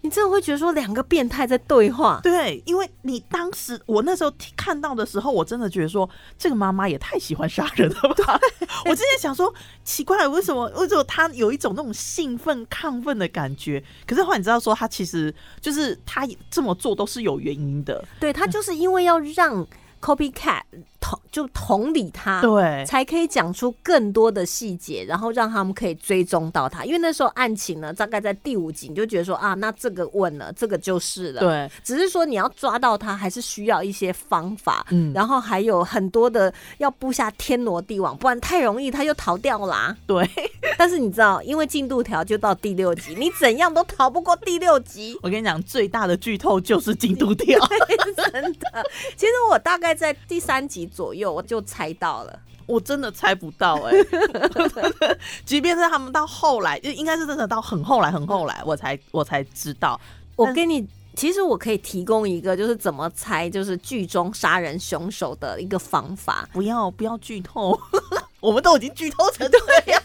[0.05, 2.19] 你真的会觉得说两个变态在对话？
[2.21, 8.37] 对，因为你当时我那时候看到的时候，我真的觉得说这个妈妈也太喜欢杀人了吧！
[8.85, 9.53] 我之前想说
[9.85, 13.81] 奇怪，为什么为什么他有一种那种兴奋亢奋的感觉？
[14.05, 18.03] 可是后来你知道说他其实就是他这么做都是有原因的。
[18.19, 19.65] 对他就是因为要让。
[20.03, 20.63] Copycat
[21.03, 26.85] 同就同理他，对，才可以讲出更多的细节，然后让他们可以追踪到他。
[26.85, 31.41] 因为那时候案情呢，大概在第五集，你就觉得说啊，那这个问了，这个就是了。
[31.41, 39.95] 对，只是说你要抓到他，还是需要一些方法，嗯，然后还有很多的要布下天罗地网，不然太容易他就逃掉啦。
[40.05, 40.29] 对，
[40.77, 45.17] 但是你知道，因为进度条就到第六集，你怎样都逃不过第六集。
[45.23, 47.59] 我跟你讲，最大的剧透就是进度条，
[48.31, 48.85] 真的。
[49.17, 49.93] 其实我大概。
[49.93, 52.39] 在第三集左右，我就猜到了。
[52.65, 53.91] 我真的猜不到哎，
[55.43, 59.99] 即便是他们到后来，就应该是真的到很后来、很后来，我才我才知道。
[60.37, 66.47] 我跟你，其实我可以提供一个，就是怎么猜，就是剧中杀人凶手的一个方法。
[66.53, 67.77] 不要不要剧透。
[68.43, 69.59] 我们都已经剧透成 对
[69.93, 70.03] 呀，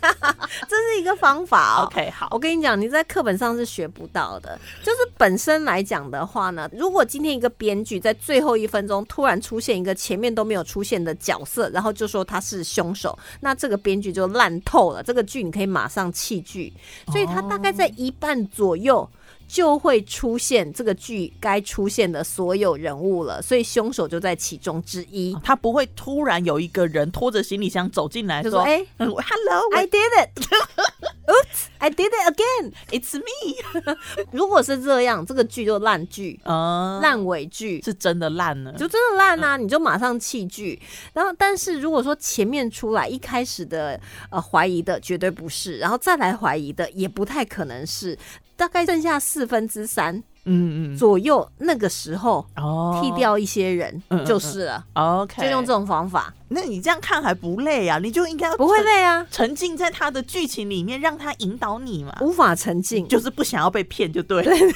[0.68, 1.84] 这是一个方法。
[1.84, 4.56] OK，好，我跟你讲，你在课本上是学不到的。
[4.84, 15.02] 就是本身来讲的话呢，如果今天一个编剧在最后一分钟突然出现一个前面都没有出现的角色，然后就说他是凶手，那这个编剧就烂透了。
[15.02, 16.72] 这个剧你可以马上弃剧。
[17.08, 19.10] 所以他大概在一半左右。
[19.48, 25.34] 就会出现这个剧该出现的所有人物了，所以凶手就在其中之一。
[25.42, 33.96] 他不会突然有一个人拖着行李箱走进来，就说：“哎，Hello，I did it，Oops，I did it again，It's me。
[34.30, 39.56] ”如果是这样，这个剧就烂剧啊，烂尾剧是真的烂了，就真的烂啊！
[39.56, 40.78] 你就马上弃剧。
[41.14, 48.18] 然后，但是如果说前面出来一开始的呃怀疑的绝对不是，然后再来怀疑的也不太可能是。
[48.58, 54.84] 大概剩下四分之三，嗯嗯左右，那个时候哦，剃掉一些人就是了。
[54.94, 56.34] OK，就用这种方法。
[56.48, 57.98] 那你这样看还不累啊？
[57.98, 62.16] 你就应该不会累啊，沉浸在他的剧情里面，让他引导你嘛。
[62.20, 64.42] 无法沉浸，就是不想要被骗，就对。
[64.42, 64.66] 但是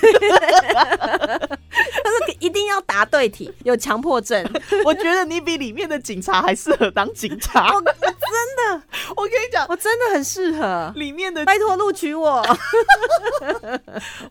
[2.43, 4.45] 一定要答对题， 有强迫症。
[4.85, 7.73] 我觉得你比里面的警察还适合当警察。
[7.73, 8.83] 我真的，
[9.17, 11.45] 我跟你讲，我真的很适合里面的。
[11.45, 12.45] 拜托录取我。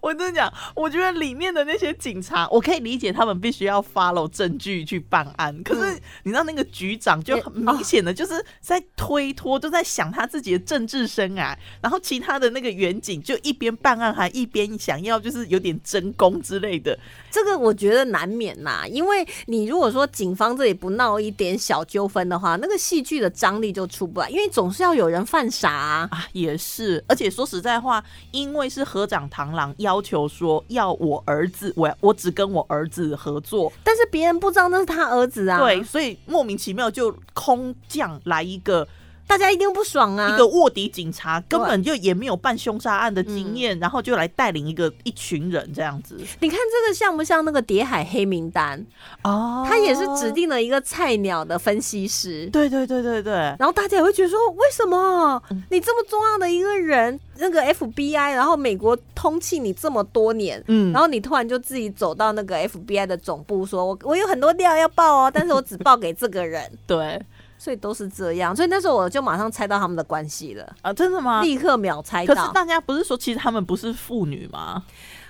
[0.01, 5.55] 我跟你讲，我觉得里面的那些警察，我可以理解他们必须要 follow 证据去办案。
[5.63, 11.55] 可是你知道那个局长就很明显的就是在推脱，就在想他自己的政治生涯。
[11.81, 16.97] 然后其他的那个远景就一边办案还一边想要就是有点争功之类的。
[17.29, 26.09] 这个我觉得难免呐，因为你如果说警方这里不闹一点小纠纷的话，那个戏剧的张力就出不来，因为总是要有人犯傻啊。
[26.33, 35.59] 也是，而且说实在话，因为是合长螳螂要求说要我儿子，我我只跟我儿子合作，但是别人不知道那是他儿子啊。
[35.59, 38.87] 对，所以莫名其妙就空降来一个。
[39.27, 40.33] 大家一定不爽啊！
[40.33, 46.17] 一个卧底警察根本就也没有办凶杀案的经验，然后就来带领一个一群人这样子。
[46.39, 48.83] 你看这个像不像那个谍海黑名单？
[49.21, 50.31] 哦他也是指。
[50.31, 52.49] 定了一个菜鸟的分析师。
[52.53, 67.21] 对对对对对，然后大家也会觉得说，为什么你这么重要的一个人，那个 FBI，然后美国通缉你这么多年，嗯然后你突然就自己走到那个 FBI 的总部，说我我有很多料要报哦，但是我只报给这个人， 对
[67.61, 68.55] 所以都是这样。
[68.55, 71.43] 所以那时候我就马上猜到他们的关系了，啊，真的吗？
[71.43, 72.41] 立刻秒猜可是。
[72.53, 74.83] 大家不是说其实他们不是父女吗？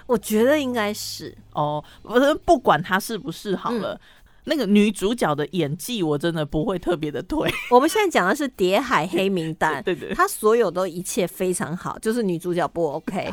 [0.05, 3.93] 我觉得应该是，哦，不是，不管他是不是好了。
[3.95, 3.99] 嗯
[4.43, 7.47] 那个女主角的演技，我真的不会特别的推。
[7.69, 13.29] 我们现在讲的是《谍海黑名单》， 对对，她所有都一切非常好，就是女主角不 OK。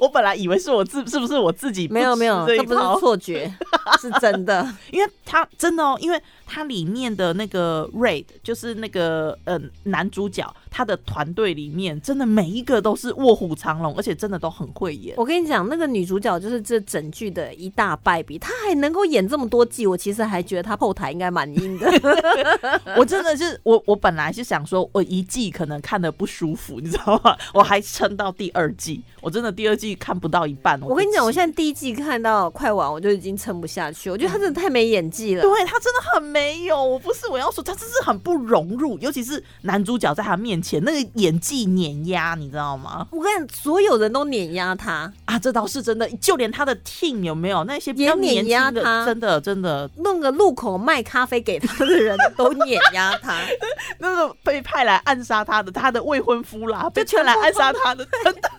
[0.00, 3.52] 我本来以为是我自是不是我自己没有没有，这不是错觉，
[4.00, 4.66] 是真的。
[4.90, 15.14] 因为他真的哦，因为他里面的那个 Raid 就是那个呃男主角，他的团队里面真的每一个都是卧虎藏龙，而且真的都很会演。
[15.18, 21.92] 我跟你讲，那个女主角就是这整剧的一大败笔，她还能够演这么多季，我其实还觉得她后台应该蛮硬的。
[22.96, 27.36] 我真的是我我本来是想说，我一季可能看的不舒服，你知道吗？
[27.52, 30.80] 我还撑到第二季，我真的第二季看不到一半。
[30.80, 35.42] 我跟你讲，我现在第一季看到快完，我就已经撑不下去，我觉得她真的太没演技了。
[35.42, 43.06] 对她真的很没有，我不是我要说，她真是很不融入，尤其是男主角在她面前那个演技碾压，你知道吗？
[43.10, 53.36] 我跟你讲，所有人都碾压他，啊，这倒是真的，就连他的 team 有没有那些比较碾年轻的，压他真的真的弄个路口卖咖啡给他的人都碾压他。
[53.98, 58.50] 那个被派来暗杀他的，他的未婚夫啦，被全部派来暗杀他的，真的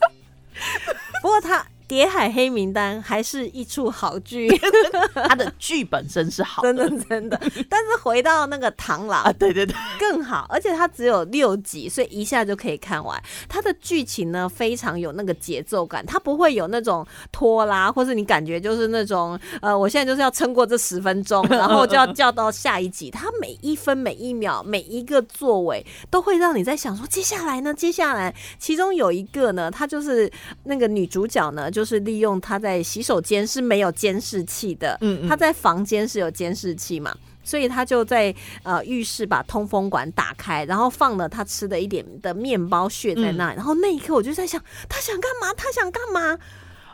[1.21, 1.59] 不过她
[1.93, 4.49] 《谍海黑名单》还是一出好剧，
[5.13, 7.39] 他的剧本身是好真的真的。
[7.69, 13.21] 但是回到那个螳螂 啊，对对对，更好，而且它只有六集，所以一下就可以看完。
[13.47, 23.11] 它的剧情呢非常有那个节奏感，它不会有那种拖拉，或是你感觉就是那种呃，我现在就是要撑过这十分钟， 然后就要叫到下一集。
[23.11, 27.71] 它每一分每一秒每一个作为都会让你在想说，接下来呢？
[27.71, 30.31] 接下来，其中有一个呢，它就是
[30.63, 37.15] 那个女主角呢，就是利用他在洗手间是没有监视器的，嗯嗯她在房间是有监视器嘛。
[37.45, 43.57] 所以他就在呃浴室把通风管打开，然后放了他吃的一点的面包屑在那里。
[43.57, 45.53] 然后那一刻我就在想，他想干嘛？
[45.53, 46.39] 他想干嘛？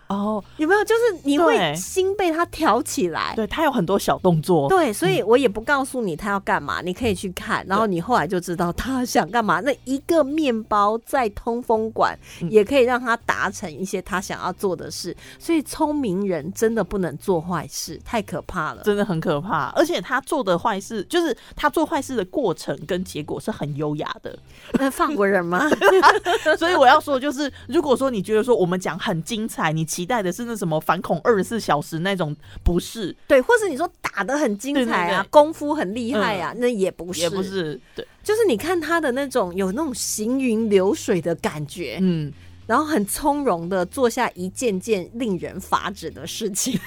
[0.10, 0.84] 哦，有没有？
[0.84, 3.34] 就是你会心被他挑起来。
[3.36, 9.60] 对他有很多小动作，对，所以我也不告诉你他要干嘛，你可以去看，然后你后来就知道他想干嘛。
[9.60, 15.16] 那一个面包在通风管，嗯也可以让他达成一些他想要做的事。
[15.38, 18.82] 所以聪明人真的不能做坏事，太可怕了。
[18.84, 19.68] 真的很可怕。
[19.76, 24.36] 而且他做的坏事，就是他做坏事的过程跟结果是很优雅的。
[24.80, 25.70] 那法国人吗？
[26.57, 32.34] 所以我要说，就是如果说你觉得说我们讲很精彩，你期待的是那什么反恐二十四小时那种，
[32.64, 42.32] 不是，对，或是你说打的很精彩啊，功夫很厉害啊，那也不是，也不，是，对，就是你看他的那种有那种行云流水的感觉，嗯，
[42.66, 46.80] 然后很从容的做下一件件令人发指的事情。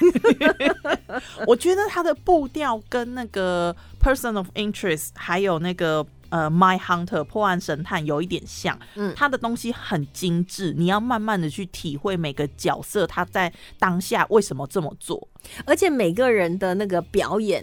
[1.46, 6.06] 我觉得他的步调跟那个 Person of Interest 还有那个。
[6.32, 15.28] 呃，My Hunter 破案神探有一点像，嗯他的东西很精致，你要慢慢的去体会每个角色他在当下为什么这么做。
[15.66, 17.62] 而且每个人的那个表演，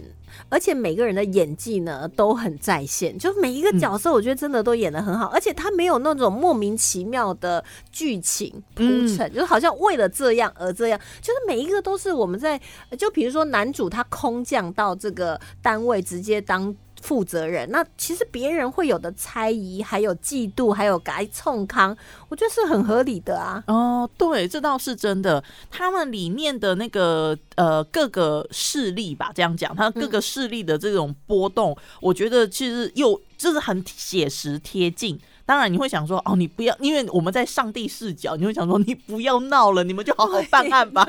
[0.50, 8.84] 而且每个人的演技呢都很在线，就每一个角色，我觉得真的都演得很好，而且他没有那种莫名其妙的剧情铺
[9.16, 12.62] 陈，就是好像为了这样而这样，就是每一个都是我们在，
[13.00, 16.76] 就比如说男主他空降到这个单位直接当。
[17.02, 21.96] 负责人，那其实别人会有的猜疑，还有嫉妒，还有该冲康，
[22.28, 23.64] 我觉得是很合理的啊。
[23.68, 25.44] 哦，对，这倒是真的。
[25.70, 35.20] 他们里面的那个呃各个势力吧，这样讲，他各个势力的这种波动，我觉得其实又就是很写实贴近。
[35.50, 41.04] 当然你会想说，哦，你不要，因为我们在上帝视角，你会想说，你不要闹了，你们就好好办案吧。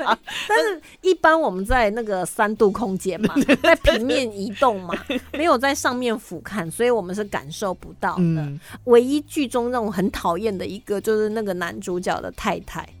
[0.49, 4.95] 但是，一般我们在那个三度空间嘛， 在平面移动嘛，
[5.33, 8.23] 没有在上面俯瞰，所以我们是感受不到的。
[8.23, 12.81] 嗯唯一剧中让我很讨厌的一个，就是那个男主角的太太，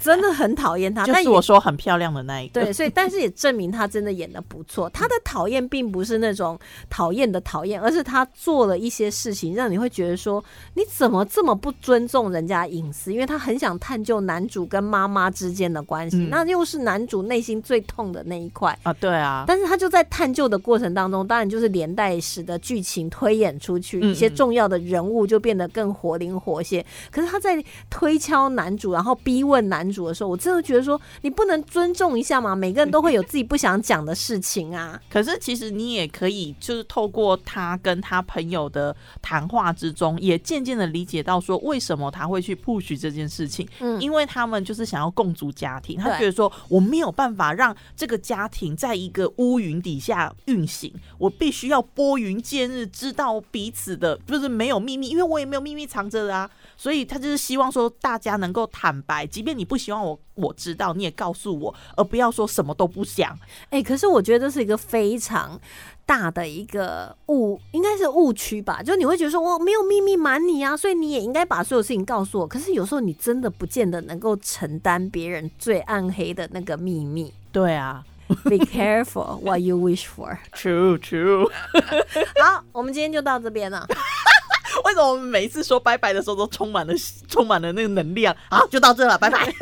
[0.00, 1.04] 真的很讨厌他。
[1.06, 2.60] 就是我说很漂亮的那一个。
[2.62, 4.88] 对，所以但是也证明他真的演的不错。
[4.90, 10.42] 他的讨厌并不是那种讨厌的讨厌，而是他做了一些事情，让你会觉得说
[10.74, 13.12] 你怎么这么不尊重人家隐私？
[13.12, 18.76] 因为他很想探究男主跟妈妈之间的关系，嗯那又是男主内心最痛的那一块。
[18.82, 26.84] 啊，对啊，但是他就在探究的过程当中，当然就是连带使得剧情推演出去，嗯一些重要的人物就变得更活灵活现。
[27.10, 32.56] 可是他在推敲男主，然后逼问男主的时候，我真的觉得说，你不能尊重一下吗？
[32.56, 35.00] 每个人都会有自己不想讲的事情啊。
[35.10, 43.68] 可是其实你也可以，就是透过他跟他朋友的谈话之中，也渐渐的理解到说，为什么他会去 push 这件事情。
[43.80, 63.36] 嗯因为他们就是想要共组家庭，他觉得说我没有办法让这个家庭在一个乌云底下运行，我必须要拨云见日，知道彼此的，就是没有秘密，因为我也没有秘密藏着的啊，所以他就是希望说大家能够坦白，即便你不希望我我知道，你也告诉我，而不要说什么都不想。
[63.70, 65.60] 哎、可是我觉得这是一个非常
[66.06, 68.80] 大的一个误，应该是误区吧？
[68.80, 72.46] 就你会觉得说我没有秘密瞒你啊，所以你也应该把所有事情告诉我。
[72.46, 77.34] 可是有时候你真的不见得能够承担别人最暗黑的那个秘密。
[77.50, 78.04] 对啊
[78.44, 80.38] Be careful what you wish for。
[80.54, 81.50] true true。
[82.40, 83.86] 好，我们今天就到这边了。
[84.84, 86.92] 为什么我们每一次说拜拜的时候都充满了
[87.28, 88.34] 充满了那个能量？
[88.50, 89.44] 好，就到这了，拜拜。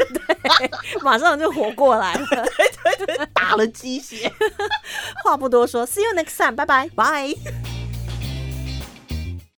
[0.58, 0.70] 对
[1.02, 2.26] 马上就活过来了。
[2.30, 4.32] 对对对打了鸡血，
[5.24, 6.88] 话不多说，See you next time，拜拜。
[6.94, 7.81] 拜。